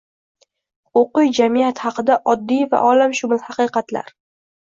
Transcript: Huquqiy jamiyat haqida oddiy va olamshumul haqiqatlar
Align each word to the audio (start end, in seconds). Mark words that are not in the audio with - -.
Huquqiy 0.99 1.27
jamiyat 1.39 1.81
haqida 1.87 2.15
oddiy 2.33 2.65
va 2.71 2.81
olamshumul 2.87 3.43
haqiqatlar 3.51 4.11